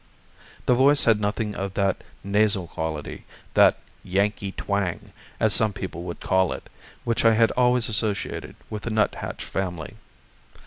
The 0.65 0.73
voice 0.73 1.03
had 1.03 1.21
nothing 1.21 1.53
of 1.53 1.75
that 1.75 2.03
nasal 2.23 2.65
quality, 2.67 3.23
that 3.53 3.77
Yankee 4.03 4.51
twang, 4.51 5.11
as 5.39 5.53
some 5.53 5.73
people 5.73 6.01
would 6.05 6.19
call 6.19 6.53
it, 6.53 6.69
which 7.03 7.23
I 7.23 7.33
had 7.35 7.51
always 7.51 7.87
associated 7.87 8.55
with 8.67 8.81
the 8.81 8.89
nuthatch 8.89 9.45
family. 9.45 9.97